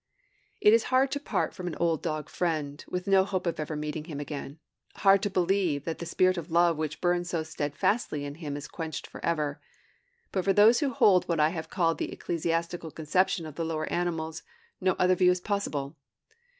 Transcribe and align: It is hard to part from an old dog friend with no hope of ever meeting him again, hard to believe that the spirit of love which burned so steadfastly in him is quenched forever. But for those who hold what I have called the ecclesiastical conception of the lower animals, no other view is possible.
It 0.59 0.73
is 0.73 0.85
hard 0.85 1.11
to 1.11 1.19
part 1.19 1.53
from 1.53 1.67
an 1.67 1.75
old 1.75 2.01
dog 2.01 2.27
friend 2.27 2.83
with 2.87 3.05
no 3.05 3.23
hope 3.23 3.45
of 3.45 3.59
ever 3.59 3.75
meeting 3.75 4.05
him 4.05 4.19
again, 4.19 4.57
hard 4.95 5.21
to 5.21 5.29
believe 5.29 5.83
that 5.85 5.99
the 5.99 6.07
spirit 6.07 6.39
of 6.39 6.49
love 6.49 6.75
which 6.75 6.99
burned 7.01 7.27
so 7.27 7.43
steadfastly 7.43 8.25
in 8.25 8.33
him 8.41 8.57
is 8.57 8.67
quenched 8.67 9.05
forever. 9.05 9.61
But 10.31 10.43
for 10.45 10.53
those 10.53 10.79
who 10.79 10.89
hold 10.89 11.25
what 11.27 11.39
I 11.39 11.49
have 11.49 11.69
called 11.69 11.99
the 11.99 12.11
ecclesiastical 12.11 12.89
conception 12.89 13.45
of 13.45 13.53
the 13.53 13.63
lower 13.63 13.85
animals, 13.93 14.41
no 14.81 14.93
other 14.97 15.13
view 15.13 15.29
is 15.29 15.39
possible. 15.39 15.95